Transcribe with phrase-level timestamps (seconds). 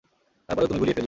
[0.49, 0.99] তারপরেও তুমি গুলিয়ে ফেললে।